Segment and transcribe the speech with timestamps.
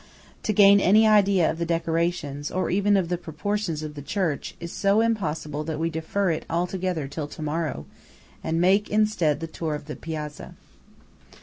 [0.41, 4.55] To gain any idea of the decorations, or even of the proportions of the church,
[4.59, 7.85] is so impossible that we defer it altogether till to morrow,
[8.43, 10.55] and make, instead, the tour of the piazza.